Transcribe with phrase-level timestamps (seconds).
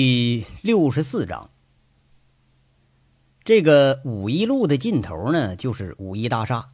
[0.00, 1.50] 第六十四章，
[3.42, 6.68] 这个五一路的尽头呢，就是五一大厦。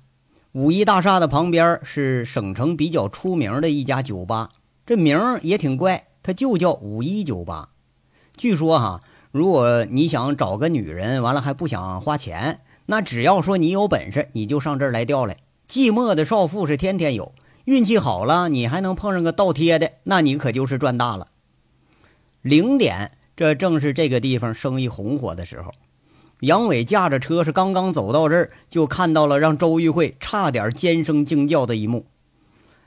[0.53, 4.51] 五一大厦的旁边是省城比较出名的一家酒吧，
[4.85, 7.71] 这名儿也挺怪，它就叫五一酒吧。
[8.37, 9.01] 据说哈，
[9.33, 15.39] 如果你想找个女人，完了还不想花钱，那只要说你有本事，你就上这儿来钓来。
[15.67, 17.35] 寂寞的少妇是天天有，
[17.65, 21.29] 运气好了，你还能碰上个倒贴的，那你可就是赚大了。
[22.45, 25.73] 零点，这正是这个地方生意红火的时候。
[26.41, 32.05] 杨伟驾着车是刚刚走到这儿，就看到了让周玉慧差点尖声惊叫的一幕：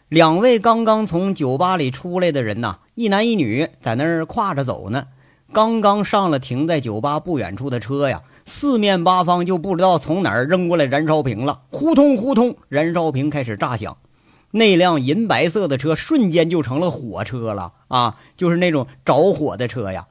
[0.09, 5.07] 两位刚刚从酒吧里出来的人呐，一男一女在那儿挎着走呢。
[5.51, 13.97] 刚刚上了停在酒吧不远处的车呀，四面八方就不知道从哪儿扔过来燃烧瓶了，呼通呼通，燃烧瓶开始炸响。
[14.57, 18.17] 那辆银白色的车瞬间就成了火车了啊！
[18.35, 20.07] 就是那种着火的车呀，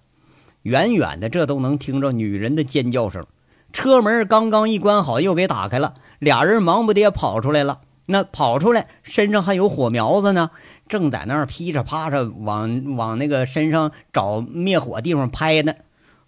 [0.63, 3.27] 远远的这都能听着女人的尖叫声。
[3.73, 7.81] 车门刚刚一关好，又给打开了，俩人忙不迭跑出来了。
[8.07, 10.51] 那跑出来身上还有火苗子呢，
[10.89, 15.75] 正在那儿噼里啪啦往往那个身上找灭火地方拍呢。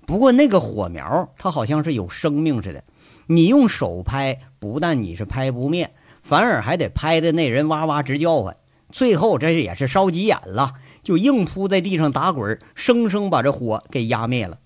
[0.05, 2.83] 不过那个火苗它好像是有生命似的，
[3.29, 5.93] 你用手拍，不但你是拍不灭。
[6.29, 8.55] 反而还得拍的那人哇哇直叫唤，
[8.93, 14.59] 最后这也是烧急眼了，就硬扑在地上打滚，生生把这火给压灭了。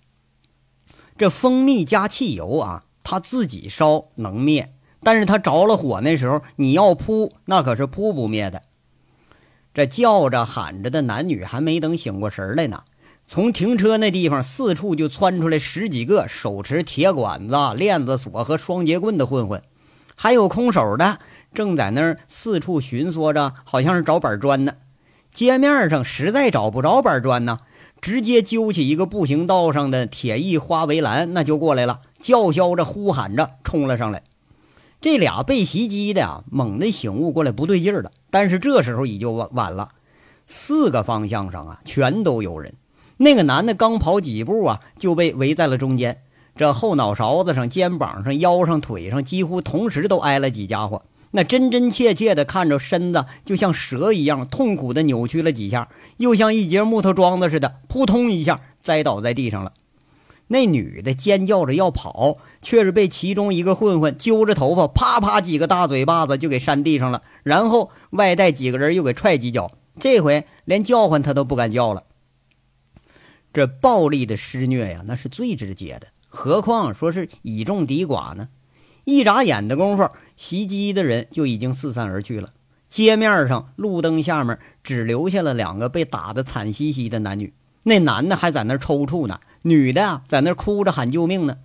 [1.17, 4.75] 这蜂蜜加汽油啊，它自己烧能灭，
[5.05, 8.63] 但是它着了火那时候，你要扑那可是扑不灭的。
[9.73, 12.83] 这叫着喊着的男女还没等醒过神来呢，
[13.29, 19.63] 从停车那地方四处就窜出来十几个手持铁管子、链子锁和双节棍的混混，
[20.17, 21.21] 还有空手的。
[21.55, 24.75] 正在那儿四处寻索着，好像是找板砖呢。
[25.33, 27.59] 街面上实在找不着板砖呢，
[28.01, 34.23] 直接揪起一个步行道上的铁艺花围栏，那就过来了，叫嚣着、呼喊着冲了上来。
[35.01, 39.89] 这俩被袭击的呀，猛地醒悟过来不对劲儿了，但是这时候已经晚晚了。
[40.47, 42.75] 四个方向上啊，全都有人。
[43.17, 46.23] 那个男的刚跑几步啊，就被围在了中间，
[46.55, 51.03] 这后脑勺子上、肩膀上、腰上、腿上，几乎同时都挨了几家伙。
[51.33, 55.89] 那真真切切的看着身子，就像蛇一样痛苦的扭曲了几下，
[56.19, 59.73] 又像一截木头桩子似的，扑通一下栽倒在地上了。
[60.49, 72.05] 那女的尖叫着要跑，却是被其中一个混混揪着头发，啪啪几个大嘴巴子就给扇地上了，然后外带几个人又给踹几脚，这回连叫唤他都不敢叫了。
[73.55, 78.51] 这暴力的施虐呀，那是最直接的，何况说是以众敌寡呢？
[79.05, 80.11] 一眨眼的功夫。
[80.43, 82.51] 袭击的人就已经四散而去了。
[82.89, 87.55] 街面上路灯下面只留下了两个被打得惨兮兮的男女。
[87.85, 91.59] 那男的还在那抽搐呢，女的啊在那哭着喊救命呢。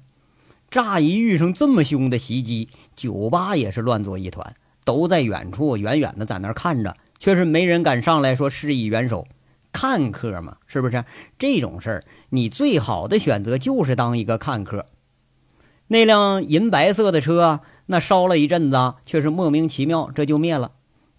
[0.70, 4.54] 乍一遇上这么凶的袭击，酒吧也是乱作一团，
[4.86, 9.28] 都在远处远远的在那看着，却是没人敢上来说施以援手。
[9.72, 11.04] 看客嘛，是不是？
[11.40, 14.86] 这种事儿，你最好的选择就是当一个看客。
[15.88, 17.62] 那辆银白色的车。
[17.88, 20.72] 那烧了一阵子，却是莫名其妙，这就灭了。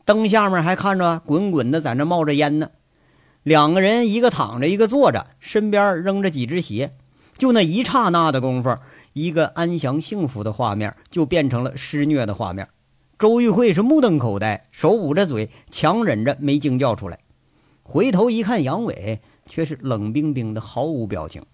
[0.05, 2.71] 灯下面还看着滚滚的，在那冒着烟呢。
[3.43, 6.93] 两个人，一个躺着，一个坐着，身边扔着几只鞋。
[7.37, 8.77] 就那一刹那的功夫，
[9.13, 12.69] 一个安详幸福的画面就变成了施虐的画面。
[13.19, 17.19] 周玉慧是目瞪口呆，手捂着嘴，强忍着没惊叫出来。
[17.83, 21.45] 回头一看，杨伟却是冷冰冰的，毫无表情。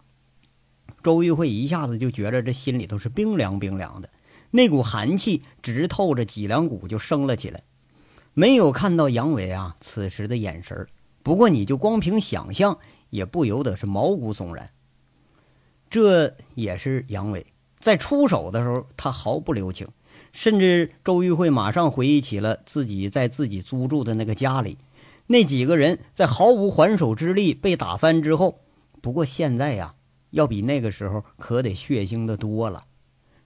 [1.03, 4.09] 周玉慧一下子就觉着这心里头是冰凉冰凉的。
[4.57, 7.65] 那股寒气直透着脊梁骨就升了起来，
[8.35, 10.87] 没有看到杨伟啊此时的眼神
[11.25, 12.79] 不过你就光凭想象，
[13.11, 14.71] 也不由得是毛骨悚然。
[15.91, 17.45] 这也是杨伟
[17.81, 19.89] 在出手的时候，他毫不留情，
[20.31, 24.79] 甚至周玉慧马上回忆起了自己在自己租住的那个家里，
[25.27, 28.61] 那几个人在毫无还手之力被打翻之后。
[29.03, 29.97] 不过现在呀，
[30.31, 32.85] 要比那个时候可得血腥的多了。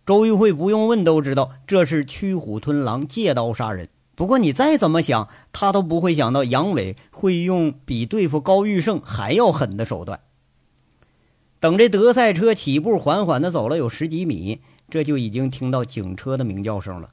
[0.08, 3.90] 周玉慧不用问都知道这是驱虎吞狼、借刀杀人。
[4.14, 10.20] 不过你再怎么想，他都不会想到杨伟会用比对付高玉胜还要狠的手段。
[11.60, 17.10] 等这德赛车起步，缓缓地走了有十几米，这就已经听到警车的鸣叫声了。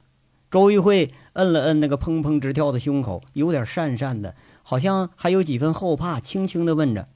[0.50, 7.06] 周玉慧摁了摁那个砰砰直跳的胸口，有点讪讪的，好像还有几分后怕，轻轻地问着：“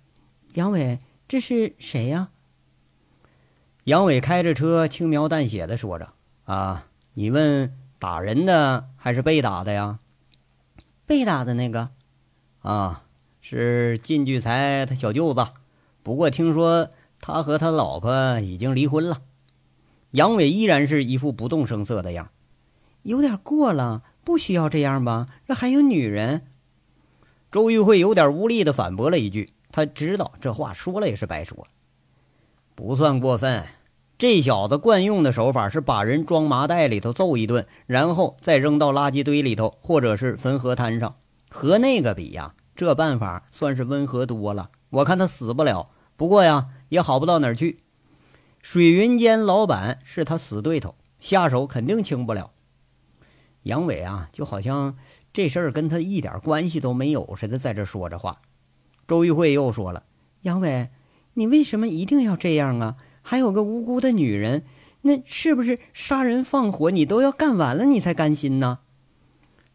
[0.52, 2.28] 杨伟，这是谁呀？”
[3.84, 6.12] 杨伟开着车，轻描淡写的说着
[6.44, 9.98] ：“啊，你问打人的还是被打的呀？
[11.06, 11.90] 被打的那个，
[12.60, 13.04] 啊，
[13.40, 15.46] 是靳聚财他小舅子。
[16.02, 16.90] 不过听说
[17.20, 19.22] 他和他老婆已经离婚了。
[20.10, 22.30] 杨伟依然是一副不动声色的样，
[23.02, 25.26] 有点过了，不需要这样吧？
[25.48, 26.46] 这还有女人。
[27.50, 31.66] 周玉慧有点无力的反驳了一句，他知道这话说了也是白说，
[32.80, 33.66] 不算过分。
[34.16, 41.14] 这小子惯用的手法是把人装麻袋里头揍一顿，然后再扔到垃圾堆里头，或者是焚河滩上。
[41.50, 44.70] 和那个比呀，这办法算是温和多了。
[44.88, 47.80] 我看他死不了，不过呀，也好不到哪儿去。
[48.62, 52.52] 水云间老板是他死对头，下手肯定轻不了。
[53.64, 54.96] 杨伟啊，就好像
[55.34, 58.40] 这事儿跟他一点关系都没有似的，在这说着话。
[59.06, 60.04] 周玉慧又说了
[60.42, 60.88] ：“杨伟，
[61.34, 62.96] 你为什么一定要这样啊？
[63.22, 64.64] 还有个无辜的女人，
[65.02, 68.80] 那是不是杀人放火你都要干完了你才甘心呢？”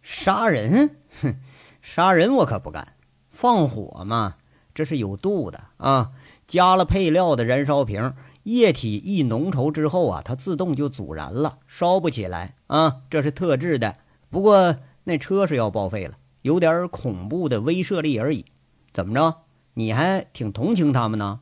[0.01, 0.97] 杀人？
[1.21, 1.35] 哼，
[1.81, 2.93] 杀人我可不干。
[3.29, 4.35] 放火嘛，
[4.73, 6.11] 这是有度的啊，
[6.47, 8.13] 加了配料的燃烧瓶。
[8.43, 12.97] 液体一浓稠之后啊，它自动就阻燃了，烧不起来啊。
[13.09, 13.97] 这是特制的，
[14.29, 14.75] 不过
[15.05, 16.13] 那车是要报废了，
[16.43, 18.45] 有点恐怖的威慑力而已。
[18.91, 19.37] 怎么着？
[19.73, 21.39] 你还挺同情他们呢？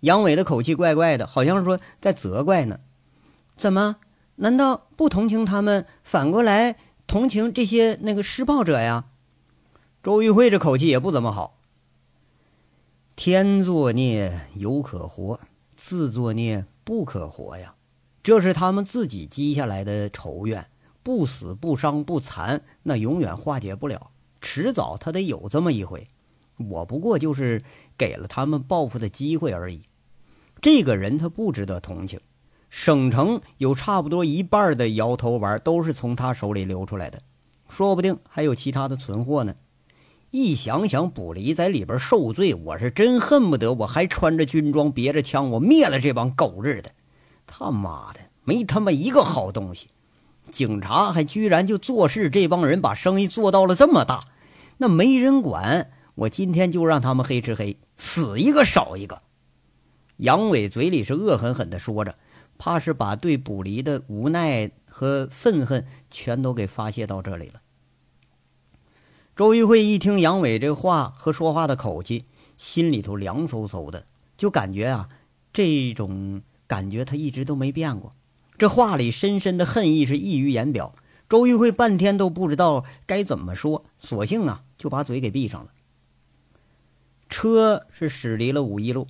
[0.00, 2.80] 杨伟的口气怪怪的，好像说在责怪呢。
[3.56, 3.96] 怎么？
[4.36, 6.76] 难道不同情他们，反过来
[7.06, 9.06] 同情这些那个施暴者呀？
[10.02, 11.58] 周玉慧这口气也不怎么好。
[13.16, 15.40] 天作孽犹可活。
[15.78, 17.74] 自作孽不可活呀，
[18.22, 20.68] 这是他们自己积下来的仇怨，
[21.02, 24.10] 不死不伤不残，那永远化解不了，
[24.40, 26.08] 迟早他得有这么一回。
[26.56, 27.62] 我不过就是
[27.96, 29.82] 给了他们报复的机会而已。
[30.60, 32.20] 这个人他不值得同情，
[32.70, 37.20] 省城有差不多一半的摇头丸都是从他手里流出来的，
[37.68, 39.54] 说不定还有其他的存货呢。
[40.30, 46.90] 一想想卜离在里边受罪，我是真恨不得我还穿着军装，别着枪，我灭了这帮狗日的！
[47.46, 49.88] 他妈的，没他妈一个好东西！
[50.50, 54.24] 警察还居然就做事，这帮人把生意做到了这么大，
[54.78, 59.22] 那没人管，我今天就让他们黑吃黑，死一个少一个！
[60.16, 62.16] 杨伟嘴里是恶狠狠地说着，
[62.56, 67.60] 怕是把对卜离的无奈和愤恨全都给发泄到这里了。
[69.36, 72.24] 周玉慧一听杨伟这话和说话的口气，
[72.56, 74.06] 心里头凉飕飕的，
[74.38, 75.10] 就感觉啊，
[75.52, 78.14] 这种感觉他一直都没变过。
[78.56, 80.94] 这话里深深的恨意是溢于言表。
[81.28, 85.72] 周玉慧半天都不知道该怎么说，索性啊就把嘴给闭上了。
[87.28, 89.06] 车是驶离了五一路，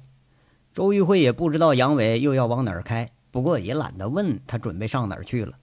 [0.72, 5.54] 周玉慧也不知道杨伟又要往哪儿开，不过也懒得问他准备上哪儿去了。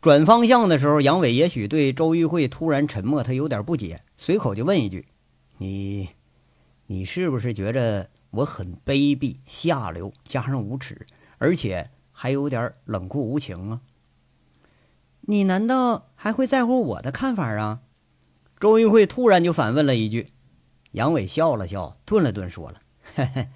[0.00, 5.06] 转方向的时候，杨伟也许对周玉慧突然沉默，他有点不解，随口就问一句
[5.58, 6.08] ：“你，
[6.86, 11.06] 你是不是觉着我很卑鄙下流，加上无耻，
[11.38, 13.80] 而且还有点冷酷无情啊？”
[15.26, 17.82] 你难道还会在乎我的看法啊？
[18.58, 20.26] 周玉慧突然就反问了一句。
[20.92, 22.80] 杨伟笑了笑，顿了顿，说了
[23.14, 23.48] ：“嘿嘿，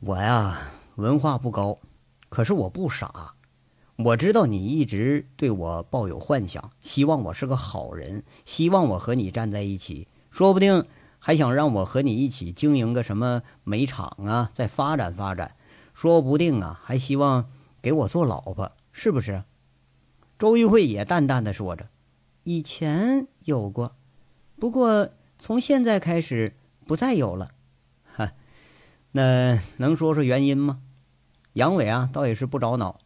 [0.00, 0.58] 我呀，
[0.96, 1.78] 文化不高，
[2.28, 3.34] 可是我不傻。”
[3.96, 10.84] 我知道你一直对我抱有幻想，希望我是个好人，希望我和你站在一起，说不定
[11.20, 15.54] 还想让我和你一起经营个什么煤厂啊，再发展发展，
[15.94, 17.48] 说不定啊还希望
[17.80, 19.44] 给我做老婆，是不是？
[20.40, 21.88] 周玉慧也淡淡的说着
[22.42, 23.94] ：“以前有过，
[24.58, 26.54] 不过从现在开始
[26.86, 27.50] 不再有了。”
[28.16, 28.32] 哈，
[29.12, 30.80] 那能说说原因吗？
[31.54, 32.98] 杨伟啊，倒也是不着脑。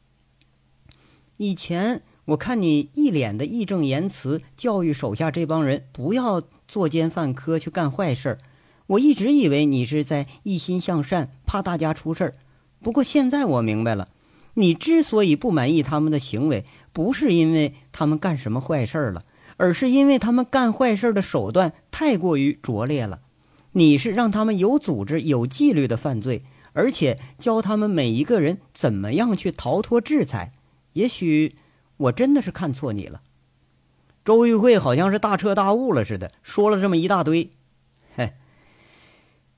[1.37, 8.39] 以前我看你一脸的义正言辞，教育手下这帮人不要作奸犯科去干坏事儿。
[8.89, 12.35] 我一直以为你是在一心向善，怕大家出事儿。
[12.81, 14.09] 不过现在我明白了，
[14.55, 19.25] 你之所以不满意他们的行为，不是因为他们干什么坏事了，
[19.59, 23.21] 而是因为他们干坏事的手段太过于拙劣了。
[23.73, 30.53] 你是让他们有组织、有纪律的犯罪，而且教他们每一个人怎么样去逃脱制裁。
[30.95, 31.57] 也许
[31.99, 33.21] 我真的是看错你了，
[34.25, 37.51] 周玉慧好像是大彻大悟了似的，说了这么一大堆。
[38.17, 38.33] 嘿，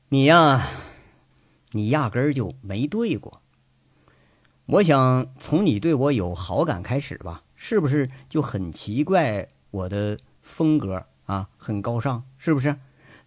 [0.09, 0.67] 你呀，
[1.71, 3.41] 你压根儿就没对过。
[4.67, 12.77] 我想从你对我有好感开始吧，是不是就很奇怪我的风格啊，很高尚，是不是？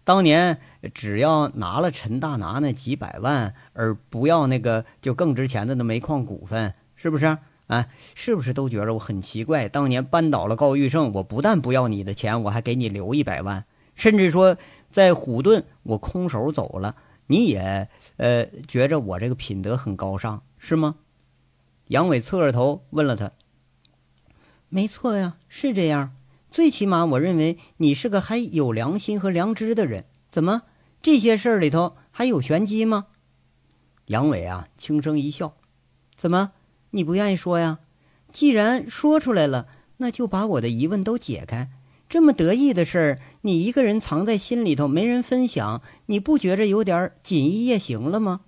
[0.04, 0.60] 当年
[0.92, 7.38] 只要拿了陈大拿那几百万，而不要那个就更值钱的那煤矿股份，是不是？
[7.68, 9.66] 啊，是不是都觉得我很奇怪？
[9.66, 14.58] 当年扳倒了高玉胜，我不但不要你的钱，我还给你留一百万，甚至说
[14.90, 16.96] 在虎盾我空手走了，
[17.28, 20.96] 你也呃觉着我这个品德很高尚，是吗？
[21.86, 23.30] 杨伟侧着头问了他。
[24.68, 26.14] 没错呀，是这样。
[26.54, 30.04] 最起码，我认为你是个还有良心和良知的人。
[30.30, 30.62] 怎么，
[31.02, 33.06] 这些事儿里头还有玄机吗？
[34.06, 35.56] 杨伟啊，轻声一笑。
[36.14, 36.52] 怎么，
[36.90, 37.80] 你不愿意说呀？
[38.32, 41.72] 既然说出来了，那就把我的疑问都解开。
[42.08, 48.42] 这么得意的事儿，你一个人藏在心里头，没人分享，你不觉着有点锦衣夜行了吗？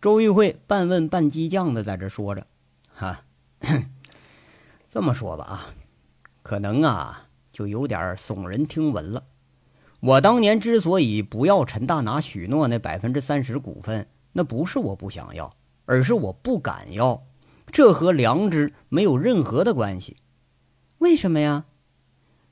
[0.00, 2.48] 周玉慧半问半激将的在这说着，
[2.92, 3.22] 哈。
[4.90, 5.74] 这么说吧啊，
[6.48, 9.24] 可能啊就有点耸人听闻了。
[10.00, 17.26] 我当年之所以不要陈大拿许诺那百分之三十股份，那不是我不想要，而是我不敢要。
[17.70, 20.16] 这和良知没有任何的关系。
[20.96, 21.66] 为什么呀？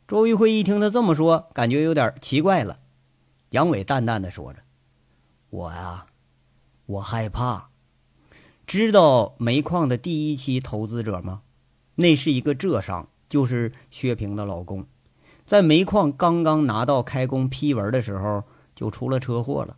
[0.07, 2.81] 周玉辉一听他这么说，感觉有点奇怪了。
[3.49, 4.59] 杨伟淡淡的说着
[5.49, 6.05] ：“我呀，
[6.85, 7.71] 我害怕。
[8.67, 11.41] 知道煤矿的第一期投资者吗？”
[11.97, 14.87] 那是一个浙商，就是薛平的老公，
[15.45, 19.77] 在煤矿刚刚拿到开工批文的时候就出了车祸了。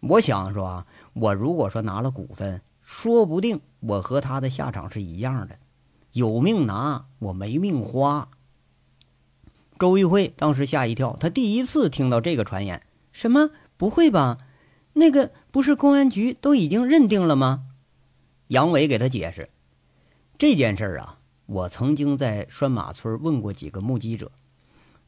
[0.00, 5.58] 我想说啊，我如果说拿了股份，说不定我和他的下场是一样的，
[6.12, 8.28] 有命拿，我没命花。
[9.78, 12.82] 周玉慧当时吓一跳，他第一次听到这个传言。
[13.12, 13.50] 什么？
[13.76, 14.38] 不会吧？
[14.94, 17.64] 那个不是公安局都已经认定了吗？
[18.48, 19.48] 杨伟给他解释
[20.36, 21.18] 这件事儿啊。
[21.46, 24.32] 我曾经在拴马村问过几个目击者，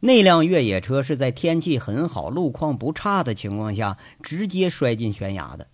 [0.00, 5.68] 那辆越野车是在天气很好、路况不差的情况下直接摔进悬崖的。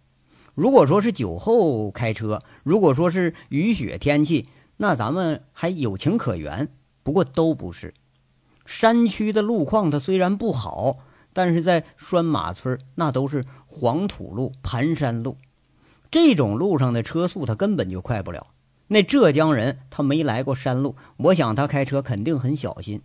[0.55, 6.69] 如果说是酒后开车，如果说是雨雪天气，那咱们还有情可原。
[7.03, 7.95] 不过都不是。
[8.67, 10.99] 山区的路况它虽然不好，
[11.33, 15.39] 但是在拴马村那都是黄土路、盘山路，
[16.11, 18.49] 这种路上的车速它根本就快不了。
[18.93, 23.03] 那浙江人他没来过山路，我想他开车肯定很小心，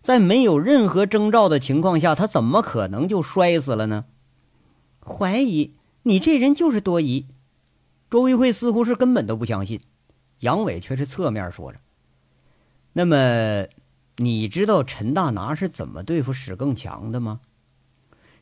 [0.00, 4.04] 在没有任何征兆的情况下，他怎么可能就摔死了呢？
[5.04, 5.74] 怀疑
[6.04, 7.26] 你这人就是多疑。
[8.08, 9.80] 周玉慧似乎是根本都不相信，
[10.40, 11.80] 杨伟却是侧面说着
[12.94, 13.66] ：“那么，
[14.18, 17.40] 你知道陈大拿是怎么对付史更强的吗？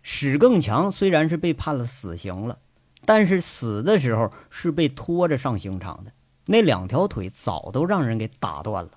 [0.02, 2.58] 史更强虽然是被判了死刑了，
[3.06, 6.12] 但是死的时候是被拖着上刑场的。”
[6.46, 8.90] 那两条腿早都让人给打断了，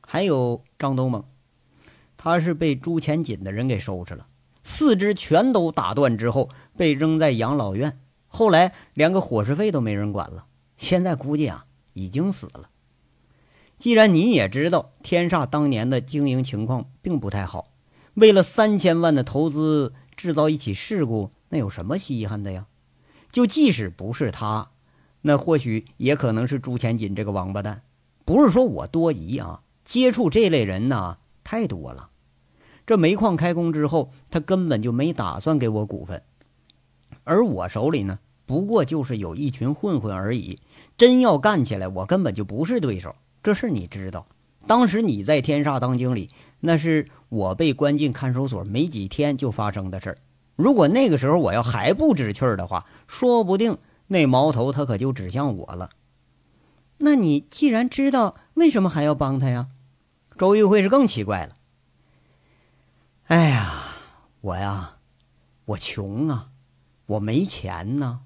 [0.00, 1.24] 还有张东猛，
[2.16, 4.26] 他是被朱前锦的人给收拾了，
[4.62, 10.46] 四肢全都打断之后被扔在养老院，后来连个伙食费都没人管了，
[10.76, 12.70] 现在估计啊已经死了。
[13.78, 17.72] 既然你也知道天煞当年的经营情况并不太好，
[18.14, 22.66] 为了三千万的投资制造一起事故，那有什么稀罕的呀？
[23.32, 24.70] 就即使不是他。
[25.22, 27.82] 那或许也可能是朱前锦这个王八蛋，
[28.24, 32.10] 不是说我多疑啊，接触这类人呢太多了。
[32.86, 36.22] 这煤矿开工之后，他根本就没打算给我股份，
[37.24, 40.58] 而我手里呢，不过就是有一群混混而已。
[40.96, 43.14] 真要干起来，我根本就不是对手。
[43.42, 44.26] 这事你知道，
[44.66, 50.18] 当时你在天煞当经理，那是我被关进看守所没几天就发生的事儿。
[50.56, 53.78] 如果那个时候我要还不知趣儿的话，说不定。
[54.12, 55.90] 那矛头他可就指向我了。
[56.98, 59.68] 那你既然知道，为什么还要帮他呀？
[60.36, 61.54] 周玉慧是更奇怪了。
[63.26, 63.72] 哎呀，
[64.40, 64.96] 我呀，
[65.64, 66.48] 我穷啊，
[67.06, 68.22] 我没钱呐。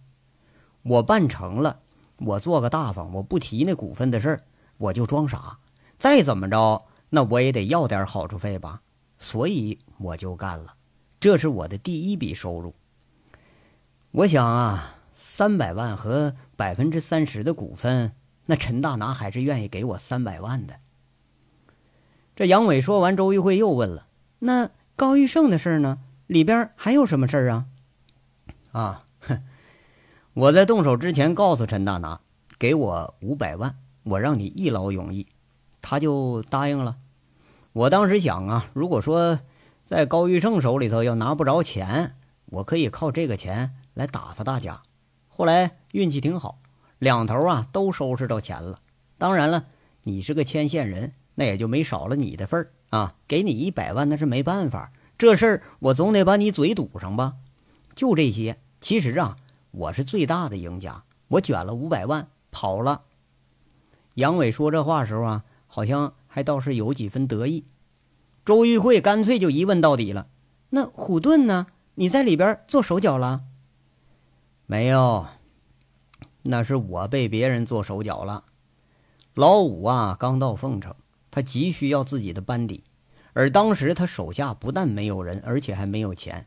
[0.84, 1.80] 我办成了，
[2.16, 4.44] 我做个大方，我不提那股份的事儿，
[4.78, 5.58] 我就装傻。
[5.98, 8.80] 再怎么着，那我也得要点好处费吧。
[9.18, 10.76] 所以我就干了，
[11.20, 12.74] 这是我的第一笔收入。
[14.12, 14.96] 我想啊。
[15.36, 18.12] 三百万和百分之三十的股份，
[18.46, 20.78] 那陈大拿还是愿意给我三百万的。
[22.36, 24.06] 这杨伟说完，周玉慧又问了
[24.38, 25.98] ：“那高玉胜的事呢？
[26.28, 27.66] 里边还有什么事儿啊？”
[28.70, 29.42] 啊，哼，
[30.34, 32.20] 我在动手之前告诉陈大拿，
[32.56, 33.74] 给我五百万，
[34.04, 35.26] 我让你一劳永逸，
[35.82, 36.98] 他就答应了。
[37.72, 39.40] 我当时想啊，如果说
[39.84, 42.14] 在高玉胜手里头要拿不着钱，
[42.46, 44.80] 我可以靠这个钱来打发大家。
[45.36, 46.60] 后来运气挺好，
[47.00, 48.80] 两头啊都收拾着钱了。
[49.18, 49.66] 当然了，
[50.04, 53.16] 你是个牵线人，那也就没少了你的份儿啊。
[53.26, 57.34] 给你一百万那是没办法，这事儿我总得把你嘴堵上吧。
[57.96, 59.36] 就这些，其实啊，
[59.72, 63.02] 我是最大的赢家，我卷了五百万跑了。
[64.14, 67.64] 杨伟说这话时候啊，好像还倒是有几分得意。
[68.44, 70.28] 周玉慧干脆就一问到底了
[70.70, 71.66] ：“那虎盾呢？
[71.96, 73.42] 你在里边做手脚了？”
[74.66, 75.26] 没有，
[76.42, 78.44] 那是我被别人做手脚了。
[79.34, 80.94] 老五啊，刚到凤城，
[81.30, 82.82] 他急需要自己的班底，
[83.34, 86.46] 而当时他手下不但没有人，而且还没有钱。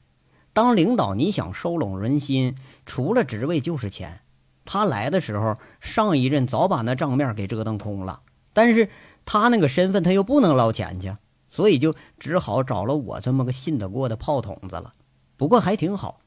[0.52, 2.56] 当领导，你想收拢人心，
[2.88, 4.22] 除了职位就是钱。
[4.66, 8.22] 他来的时候，上一任早把那账面给折腾空了，
[8.52, 8.90] 但是
[9.26, 11.16] 他那个身份，他又不能捞钱去，
[11.50, 14.94] 所以就只好找了我这么个信得过的炮筒子了。
[15.38, 16.20] 不过还挺好，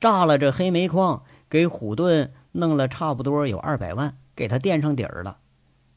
[0.00, 5.38] 炸了这黑煤矿，给虎盾弄了差不多有二百万，给他垫上底儿了。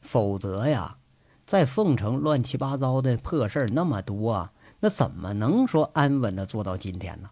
[0.02, 0.98] 否则呀，
[1.46, 7.30] 在凤城乱七八糟的破事儿那么多，那怎么能说安稳的做到今天呢？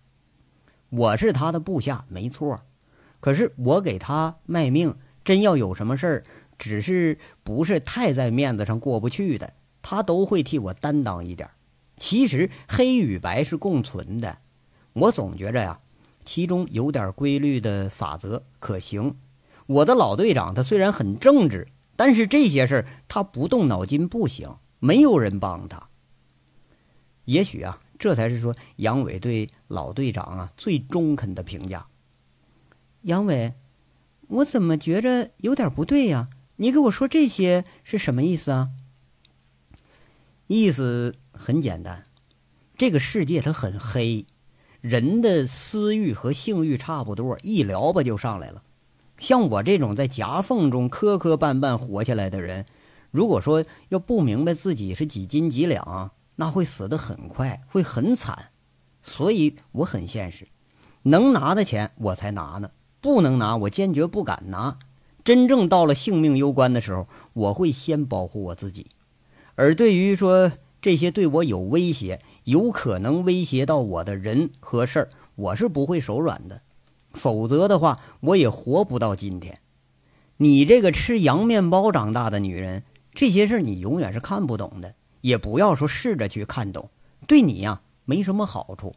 [0.89, 2.63] 我是他的部下，没错，
[3.21, 6.25] 可是我给他卖命，真要有什么事儿，
[6.59, 9.53] 只是不是太在面子上过不去的，
[9.83, 11.51] 他都会替我担当一点。
[11.99, 14.39] 其实黑与白是共存的，
[14.95, 15.81] 我总觉着呀，
[16.25, 19.17] 其中有点规律的法则可行。
[19.67, 25.89] 我的老队长他虽然很正直，但是这些事儿他不动脑筋不行，没有人帮他。
[27.25, 27.81] 也许啊。
[27.99, 31.87] 这才是说杨伟对老队长啊最中肯的评价。
[33.03, 33.55] 杨伟，
[34.27, 36.29] 我怎么觉着有点不对呀？
[36.57, 38.71] 你给我说这些是什么意思啊？
[40.49, 42.03] 意思很简单，
[42.77, 44.27] 这个世界它很黑，
[44.83, 48.63] 人的私欲和性欲差不多，一聊吧就上来了。
[49.17, 52.67] 像我这种在夹缝中磕磕绊绊活下来的人，
[53.11, 56.11] 如果说要不明白自己是几斤几两。
[56.37, 58.49] 那会死得很快，会很惨，
[59.03, 60.49] 所以我很现实，
[61.03, 62.71] 能拿的钱我才拿呢，
[63.03, 64.79] 不能拿我坚决不敢拿。
[65.23, 68.87] 真正到了性命攸关的时候，我会先保护我自己。
[69.55, 76.63] 而对于说这些对我有威胁、有可能威胁到我的人和事儿，我是不会手软的，
[77.13, 79.61] 否则的话，我也活不到今天。
[80.39, 82.83] 你这个吃洋面包长大的女人，
[83.15, 84.95] 这些事儿你永远是看不懂的。
[85.21, 86.91] 也不要说试着去看懂，
[87.29, 88.93] 对你呀没什么好处。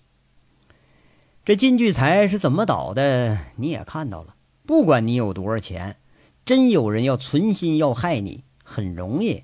[1.43, 4.35] 这金聚财是怎么倒的，你也看到了。
[4.65, 5.97] 不管你有多少钱，
[6.43, 9.43] 真有人要存心要害你，很容易。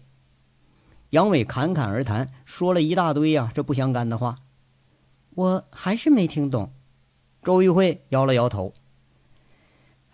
[1.11, 4.37] 杨伟侃侃而谈，说了一大堆呀，这不相干的话，
[5.35, 6.71] 我还是没听懂。
[7.43, 8.73] 周玉慧摇了摇头。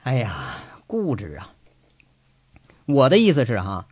[0.01, 0.55] 哎呀，
[0.87, 1.53] 固执啊！
[2.85, 3.87] 我的意思是哈。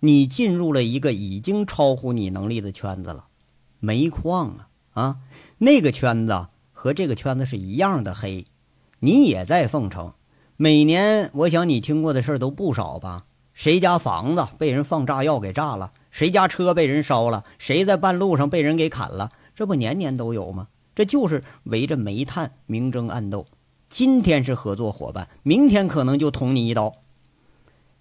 [0.00, 3.26] 你进入了一个已经超乎你能力的圈子了，
[3.78, 5.16] 煤矿啊啊，
[5.58, 8.46] 那个圈子和这个圈子是一样的黑。
[9.00, 10.14] 你也在凤城，
[10.56, 13.26] 每年我想你听过的事儿都不少吧？
[13.52, 15.92] 谁家房子被人放炸药给炸了？
[16.10, 17.44] 谁家车被人烧了？
[17.58, 19.30] 谁在半路上被人给砍了？
[19.54, 20.68] 这不年年都有吗？
[20.94, 23.46] 这就是围着煤炭明争暗斗。
[23.88, 26.96] 今天是合作伙伴，明天可能就捅你一刀。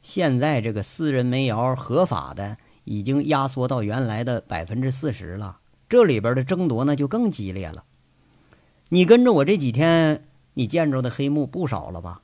[0.02, 7.84] 现在这个私人煤窑合法的已经压缩到原来的百分之四十了，这里边的争夺那就更激烈了。
[8.89, 12.22] 你跟着我这几天，你见着的黑幕不少了吧？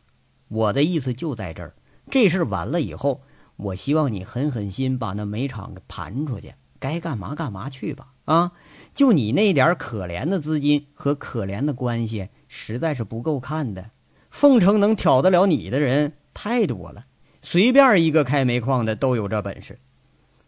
[0.48, 1.74] 我的意思就在这儿，
[2.10, 3.22] 这事儿完了以后，
[3.58, 8.08] 我希望你狠狠心把那煤厂给盘出去，该干嘛干嘛去吧。
[8.26, 8.52] 啊，
[8.94, 13.92] 就你那点可怜的资金和可怜的关系，实在是不够看的。
[14.32, 17.06] 凤城能挑得了你的人太多了。
[17.42, 19.78] 随便一个开煤矿的都有这本事，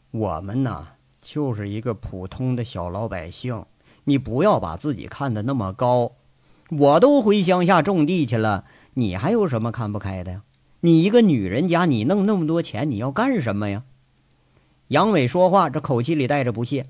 [0.10, 0.88] 我们呢
[1.22, 3.64] 就是一个普通的小老百姓。
[4.06, 6.14] 你不要把自己看得那么高，
[6.70, 8.66] 我都回乡下种地去了，
[8.96, 10.42] 你还有什么看不开的呀？
[10.82, 13.84] 你一个女人家，你弄那么多钱，你要干什么呀？
[14.90, 16.88] 杨伟说话这口气里带着不屑。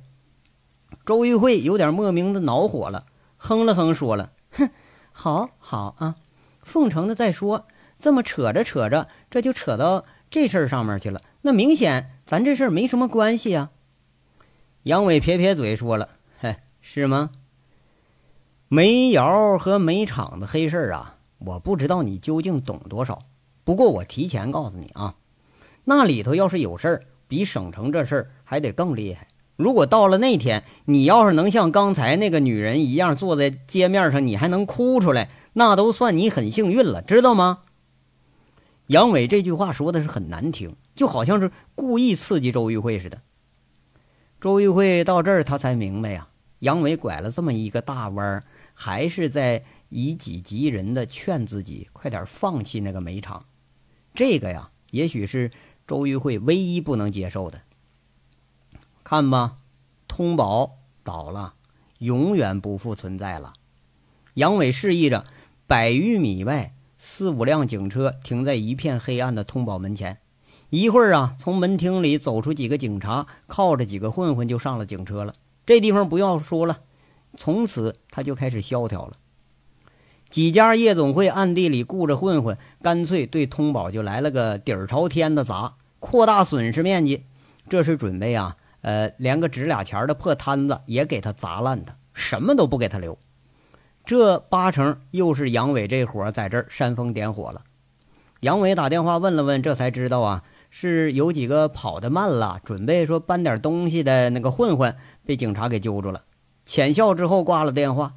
[1.05, 3.05] 周玉慧有点莫名的恼火了，
[3.37, 4.69] 哼了哼说了：“哼，
[5.11, 6.15] 好好啊，
[6.61, 7.65] 奉承的再说。”
[7.99, 11.23] 这么扯着扯着，这就扯到这事儿上面去了。
[11.41, 13.71] 那明显咱这事儿没什么关系啊。
[14.83, 17.31] 杨伟撇撇嘴说了：“嘿，是吗？
[18.67, 23.23] 煤窑和煤厂的黑事儿啊，我不知道你究竟懂多少。
[23.67, 25.15] 不过我提前告诉你啊，
[25.83, 29.27] 那里头要是有事儿，比省城这事儿还得更厉害。
[29.57, 37.63] 如果到了那天，你要是能像刚才那个女人一样坐在街面上，你还能哭出来，那都算你很幸运了，知道吗？”
[38.87, 43.21] 杨伟这句话说的是很难听，就好像是故意刺激周玉慧似的。
[44.39, 53.43] 周玉慧到这儿，他才明白呀，杨伟拐了这么一个大弯儿，还是在以己及人的劝自己快点放弃那个煤厂。
[54.17, 55.51] 这个呀，也许是
[55.85, 57.61] 周玉慧唯一不能接受的。
[59.03, 59.57] 看吧，
[60.07, 61.53] 通宝倒了，
[61.99, 63.53] 永远不复存在了。
[64.33, 65.23] 杨伟示意着，
[65.67, 66.73] 百余米外。
[66.97, 70.17] 四五辆警车停在一片黑暗的通宝门前。
[70.71, 75.35] 一会儿啊，从门厅里走出几个警察，靠着几个混混就上了警车了。
[75.63, 76.79] 这地方不要说了，
[77.37, 79.17] 从此他就开始萧条了。
[80.29, 87.23] 几家夜总会暗地里雇着混混，干脆对通宝就来了个底儿朝天的砸，扩大损失面积。
[87.69, 93.17] 这是准备啊，呃，连个值俩钱的破摊子也给他砸烂的，什么都不给他留。
[94.05, 97.63] 这八成又是杨伟这伙在这儿煽风点火了。
[98.41, 100.43] 杨伟打电话问了问，这才知道啊。
[100.69, 106.23] 是有几个跑得慢了，准备说搬点东西的那个混混被警察给揪住了，
[106.65, 108.13] 浅笑之后挂了电话。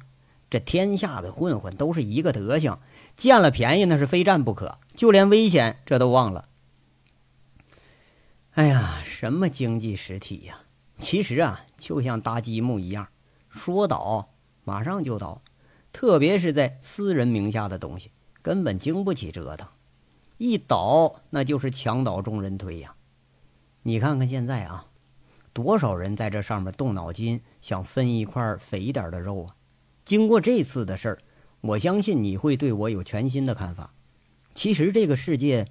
[0.51, 2.77] 这天下的混混都是一个德行，
[3.15, 6.49] 见了便宜那是非占不可，就连危险这都忘了。
[8.51, 10.63] 哎呀，什么经济实体呀？
[10.99, 13.07] 其实啊，就像搭积木一样，
[13.47, 14.33] 说倒
[14.65, 15.41] 马上就倒，
[15.93, 18.11] 特别是在私人名下的东西，
[18.41, 19.65] 根本经不起折腾。
[20.37, 22.95] 一倒，那就是墙倒众人推呀！
[23.83, 24.87] 你看看现在啊，
[25.53, 29.55] 多少人在这上面动脑筋，想分一块肥点的肉啊！
[30.05, 31.17] 经过这次的事儿，
[31.61, 33.93] 我相信你会对我有全新的看法。
[34.53, 35.67] 其实这个世界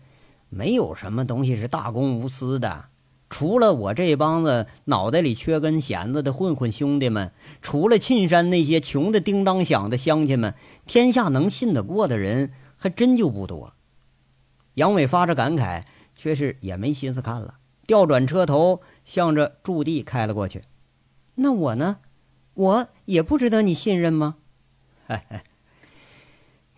[0.48, 2.86] 没有什么东西是大公无私的，
[3.28, 10.54] 除了我这帮子脑袋里缺根弦子的混混兄弟们，除了沁山那些穷的叮当响的乡亲们，
[10.86, 13.74] 天下能信得过的人还真就不多。
[14.74, 15.84] 杨伟发着感慨，
[16.16, 17.54] 却是也没心思看了，
[17.86, 20.62] 调转车头，向着驻地开了过去。
[21.34, 21.98] 那我呢？
[22.60, 24.36] 我也不值得你信任吗？
[25.08, 25.40] 嘿嘿，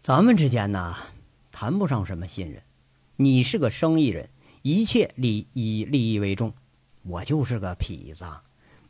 [0.01, 0.95] 咱们之间呢，
[1.51, 2.63] 谈不上什么信任。
[3.17, 4.29] 你是个生意人，
[4.63, 6.55] 一切利以利益为重。
[7.03, 8.25] 我就是个痞子，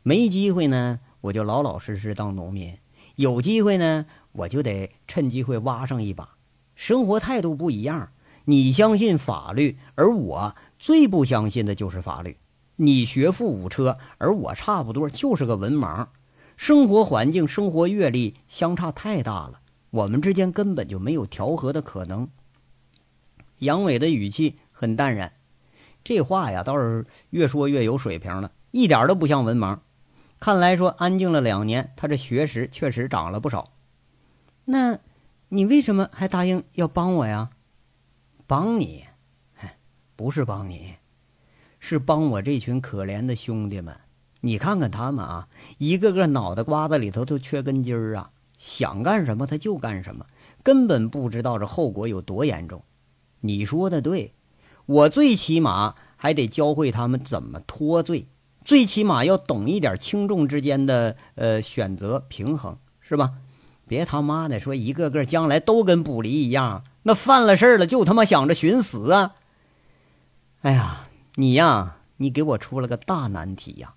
[0.03, 2.75] 没机会呢，我就老老实实当农民；
[3.15, 6.37] 有机会呢，我就得趁机会挖上一把。
[6.75, 8.11] 生活态度不一样。
[8.45, 12.37] 你相信法律，而我最不相信的就是法律。
[12.75, 16.09] 你学富五车，而我差不多就是个文盲，
[16.65, 22.29] 生活环境、生活阅历相差太大了，我们之间根本就没有调和的可能。
[23.57, 25.33] 杨伟的语气很淡然，
[26.05, 29.77] 这话呀倒是越说越有水平了，一点都不像文盲。
[30.39, 33.73] 看来说安静了两年，他这学识确实长了不少。
[34.63, 34.99] 那，
[35.49, 37.49] 你为什么还答应要帮我呀？
[38.47, 39.03] 帮你，
[40.15, 40.95] 不是帮你，
[41.77, 43.93] 是帮我这群可怜的兄弟们。
[44.45, 50.25] 你看看他们啊，一个个脑袋瓜子里头都缺根筋儿啊，想干什么他就干什么，
[50.61, 52.83] 根本不知道这后果有多严重。
[53.39, 54.33] 你说的对，
[54.85, 58.27] 我最起码还得教会他们怎么脱罪，
[58.65, 63.35] 最起码要懂一点轻重之间的呃选择平衡，是吧？
[63.87, 66.83] 别他妈的说一个个将来都跟卜离一样。
[67.03, 69.35] 那犯了事儿了，就他妈想着寻死啊！
[70.63, 73.93] 哎呀，你呀，你给我出了个大难题呀！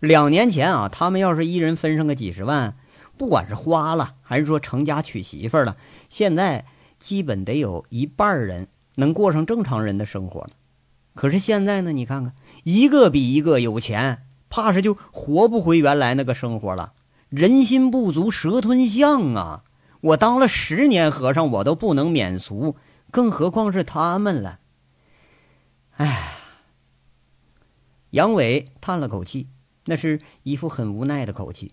[0.00, 2.76] 两年前啊，他们要是一人分上个几十万，
[3.16, 5.76] 不管是花了还是说成家娶媳妇了，
[6.08, 6.64] 现在
[7.00, 10.50] 基本得有一半人能过上正常人的生活了。
[11.14, 12.32] 可是现在呢，你看看，
[12.62, 16.92] 一个比一个有钱，怕是就活不回原来那个生活了。
[17.28, 19.64] 人心不足蛇吞象啊！
[20.00, 22.76] 我当了十年和尚，我都不能免俗，
[23.10, 24.60] 更何况是他们了。
[25.96, 26.36] 哎，
[28.10, 29.48] 杨伟叹了口气，
[29.88, 31.72] 那是一副很无奈的口气。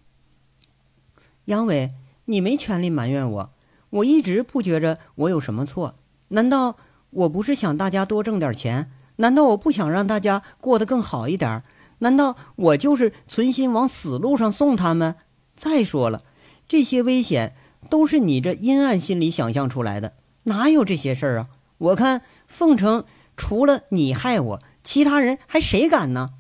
[1.46, 1.94] 杨伟，
[2.26, 3.54] 你没权利埋怨我，
[3.92, 5.96] 我一直不觉着我有什么错。
[6.30, 6.78] 难道
[7.12, 8.92] 我不是想大家多挣点钱？
[9.18, 11.64] 难道我不想让大家过得更好一点？
[12.00, 15.16] 难道我就是存心往死路上送他们？
[15.56, 16.24] 再说了，
[16.68, 17.56] 这些危险。
[17.88, 21.50] 都是你这阴暗心里想象出来的，哪有这些事儿啊？
[21.78, 23.06] 我看凤城
[23.38, 26.32] 除了你害我，其他人还谁敢呢？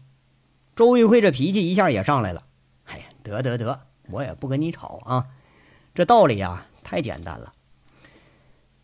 [0.75, 2.43] 周玉慧这脾气一下也上来了。
[2.85, 5.27] 哎呀，得得得，我也不跟你吵啊。
[5.93, 7.53] 这道理啊，太简单了。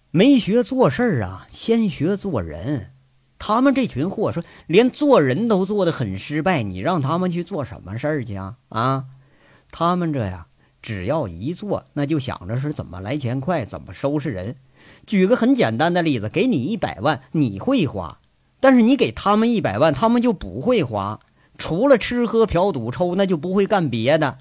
[0.09, 2.91] 没学做事儿啊，先学做人。
[3.37, 8.55] 他们这群货说连做人都做得很失败，你让他们去做什么事儿去啊？
[8.69, 9.05] 啊，
[9.71, 10.47] 他们这呀。
[10.81, 14.55] 只要一做，那就想着是怎么来钱快，怎么收拾人。
[15.05, 18.17] 举个很简单的例子，给你一百万，你会花；
[18.59, 21.19] 但是你给他们一百万，他们就不会花，
[21.61, 24.39] 除了吃喝嫖赌抽，那就不会干别的。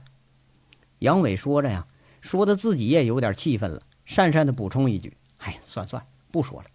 [1.01, 1.87] 杨伟说着呀，
[2.23, 6.03] 说的自己也有点气愤了，讪讪的补充一句：“哎，算算，
[6.33, 6.71] 不说了。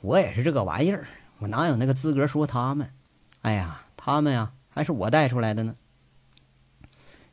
[0.00, 1.06] 我也是这个玩意儿，
[1.38, 2.90] 我哪有那个资格说他们？
[3.42, 5.76] 哎呀，他们呀，还是我带出来的呢。”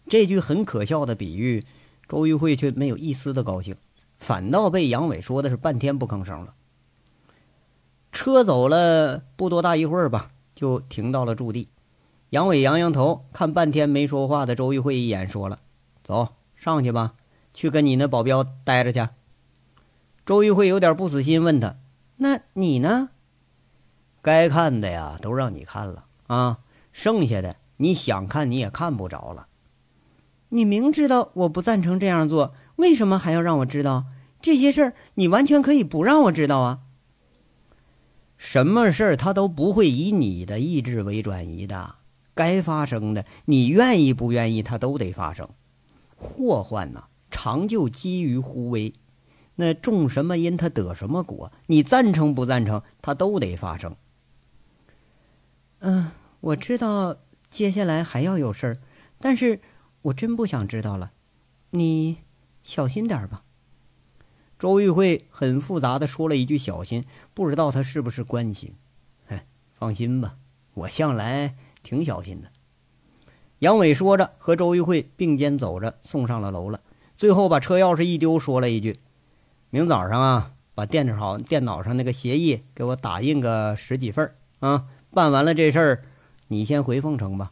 [0.07, 1.65] 这句很可笑的比喻，
[2.07, 3.75] 周玉慧却没有一丝的高兴。
[4.19, 6.53] 反倒被杨伟说的是半天不吭声了。
[8.11, 11.69] 车走了不多大一会儿吧，就停到了驻地。
[12.31, 15.59] 杨伟扬扬头，看半天没说话的周玉慧一眼，说了
[16.03, 17.13] ：“走上去吧，
[17.53, 19.09] 去跟你那保镖待着去。”
[20.25, 21.77] 周玉慧有点不死心，问他
[22.17, 23.09] ：“那你呢？
[24.21, 26.59] 该看的呀，都让你看了啊，
[26.91, 29.47] 剩下的你想看你也看不着了。
[30.49, 34.05] 你明知道我不赞成这样做，为什么还要让我知道
[34.39, 34.93] 这些事儿？
[35.15, 36.81] 你完全可以不让我知道啊。”
[38.37, 41.95] 什么事儿他都不会以你的意志为转移的，
[42.39, 45.49] 该发生的，你愿意不愿意，它都得发生。
[46.15, 48.93] 祸患呐，常就基于忽微，
[49.55, 51.51] 那种什么因，他得什么果。
[51.67, 53.97] 你赞成不赞成，它都得发生。
[55.79, 57.17] 嗯，我知道
[57.51, 58.77] 接下来还要有事儿，
[59.19, 59.59] 但是
[60.03, 61.11] 我真不想知道了。
[61.71, 62.19] 你
[62.63, 63.43] 小心点儿吧。
[64.57, 67.03] 周玉慧很复杂的说了一句“小心”，
[67.35, 68.75] 不知道他是不是关心。
[69.27, 70.37] 哎，放心吧，
[70.73, 72.51] 我向来挺小心的。
[73.59, 76.81] 杨伟说着，和周玉慧并肩走着，送上了楼了。
[77.17, 78.97] 最后把车钥匙一丢，说了一句
[79.69, 84.85] ：“明早上啊，把电脑电脑上那个协议给我打印个十几份啊。
[85.11, 86.03] 办完了这事儿，
[86.47, 87.51] 你先回凤城吧。”“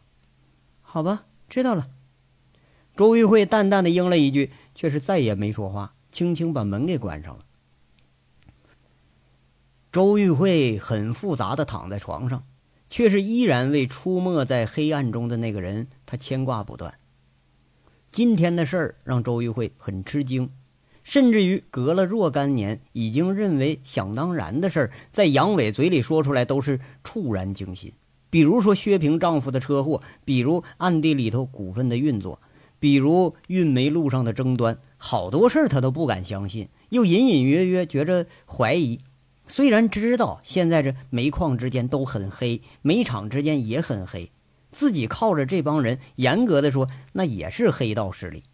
[0.80, 1.88] 好吧，知道了。”
[2.96, 5.94] 周玉慧淡淡的应了一句，却是再也没说话。
[6.10, 7.40] 轻轻把门给关上了。
[9.92, 12.42] 周玉慧很复杂的躺在床上，
[12.90, 16.94] 却是依然为出没在黑暗中的那个人，他牵挂不断。
[18.10, 20.50] 今天的事儿让周玉慧很吃惊，
[21.04, 27.92] 甚至于隔了若干年，已经认为想当然的事儿，在杨伟嘴里说出来都是触然惊心。
[28.30, 32.40] 比如说薛平丈夫的车祸，比如暗地里头股份的运作。
[32.80, 39.00] 比如运煤路上的争端，好多事儿他都不敢相信，又隐隐约约觉着怀疑。
[39.48, 44.30] 虽然知道现在这煤矿之间都很黑，煤厂之间也很黑，
[44.70, 48.44] 自己靠着这帮人，严格的说那也是黑道势力。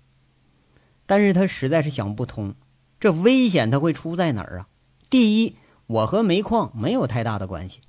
[1.07, 2.55] 但是他实在是想不通，
[2.99, 4.69] 这危险他会出在哪儿啊？
[5.11, 7.81] 第一，我和煤矿没有太大的关系，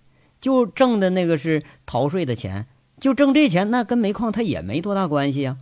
[0.41, 2.67] 就挣的那个是逃税的钱，
[2.99, 5.57] 就挣这钱，那跟煤矿他也没多大关系啊。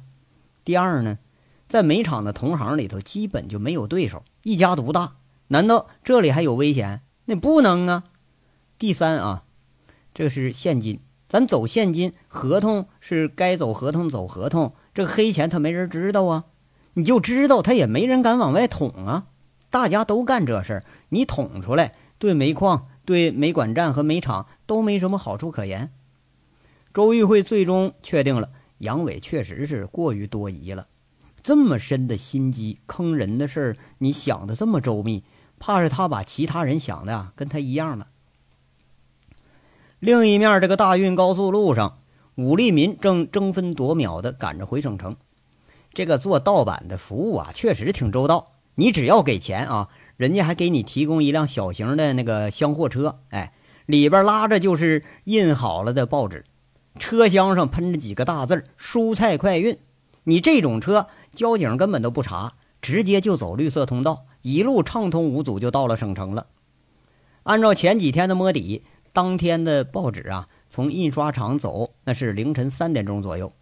[0.66, 1.20] 第二呢，
[1.68, 5.18] 在煤厂的同行里头，基本就没有对手，一家独大。
[5.50, 7.03] 难道这里还有危险？
[7.26, 8.04] 那不能啊。
[8.78, 9.44] 第三啊，
[10.14, 14.74] 这是现金，咱走现金，合同是该走合同走合同。
[14.94, 16.46] 这黑钱他没人知道啊，
[16.94, 19.28] 你就知道他也没人敢往外捅啊。
[19.70, 25.92] 大家都干这事儿，你捅出来，对煤矿、对煤管站和煤厂都没什么好处可言。
[26.94, 28.50] 周玉慧最终确定了。
[28.80, 30.88] 杨伟确实是过于多疑了，
[31.42, 35.24] 这么深的心机坑人的事儿，你想的这么周密，
[35.66, 38.08] 怕是他把其他人想的啊跟他一样了。
[40.00, 42.00] 另一面，这个大运高速路上，
[42.36, 45.16] 武立民正争分夺秒的赶着回省城。
[45.94, 48.52] 这个做盗版的服务啊，确实挺周到。
[48.76, 53.54] 你只要给钱啊，人家还给你提供一辆小型的那个厢货车，哎，
[53.86, 56.44] 里边拉着就是印好了的报纸。
[57.00, 59.80] 车厢上喷着几个大字蔬菜快运”，
[60.26, 66.46] 你这种车，交警根本都不查，直接就走绿色通道，一路畅通无阻就到了省城了。
[67.44, 73.54] 按照前几天的摸底，当天的报纸啊，从印刷厂走，那是凌晨三点钟左右，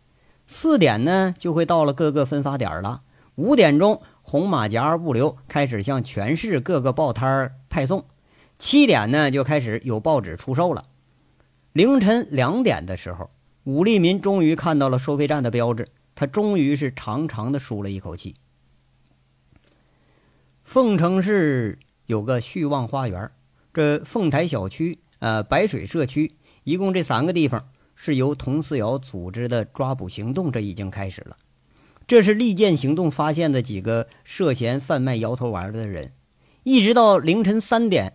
[0.47, 3.03] 四点呢就会到了各个分发点了。
[3.35, 8.05] 五点钟，红马甲物流开始向全市各个报摊派送，
[8.59, 10.85] 七点呢就开始有报纸出售了。
[11.73, 13.29] 凌晨两点的时候，
[13.63, 18.35] 武立民终于看到了收费站的标志，他终于是长长的舒了一口气。
[20.71, 23.29] 凤城市有个旭旺花园，
[23.73, 31.35] 这凤台小区、呃白水社区，一共这三个地方是由佟四瑶组织的抓捕行动，这已经开始了。
[32.07, 36.13] 这是利剑行动发现的几个涉嫌贩卖摇头丸的人，
[36.63, 38.13] 一直到凌晨三点，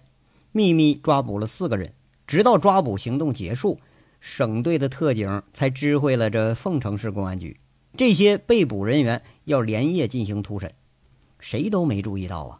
[0.51, 1.93] 秘密抓捕了四个人。
[2.27, 3.79] 直到抓捕行动结束，
[4.19, 7.59] 省队的特警才知会了这凤城市公安局，
[7.99, 10.73] 这些被捕人员要连夜进行突审。
[11.39, 12.59] 谁都没注意到啊，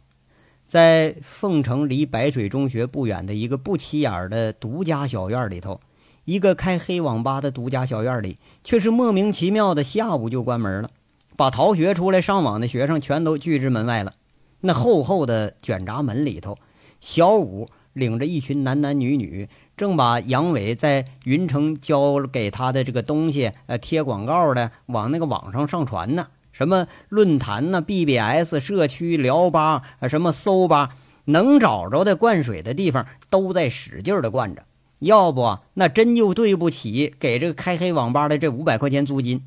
[0.65, 5.79] 在凤城离白水中学不远的一个不起眼的独家小院里头，
[6.25, 10.89] 一个开黑网吧的独家小院里，却是莫名其妙的下午就关门了，
[11.35, 14.13] 把逃学出来上网的学生全都拒之门外了。
[14.61, 16.57] 那厚厚的卷闸门里头，
[16.99, 17.67] 小五。
[17.93, 26.27] 领着一群男男女女，正把杨伟在云城交给他的这个东西，呃，贴广告的往那个网上上传呢。
[26.57, 34.65] 什么论坛呐、BBS 社区、聊吧，什么搜吧，能找着的灌水的地方都在使劲的灌着。
[34.97, 39.45] 要不那真就对不起给这个开黑网吧的这五百块钱租金。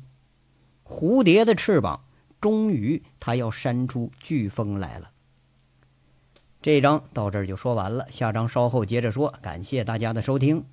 [0.85, 2.05] 蝴蝶的翅膀，
[2.39, 5.09] 终于它要扇出飓风来了。
[6.61, 9.33] 这章到这儿就说完了，下章稍后接着说。
[9.41, 10.63] 感谢大家的收听。